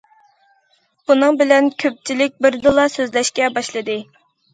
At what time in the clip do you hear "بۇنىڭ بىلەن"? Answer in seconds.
1.09-1.69